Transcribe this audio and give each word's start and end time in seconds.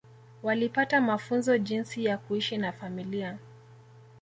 Walipata 0.43 1.01
mafunzo 1.01 1.57
jinsi 1.57 2.05
ya 2.05 2.17
kuishi 2.17 2.57
na 2.57 2.71
familia 2.71 3.37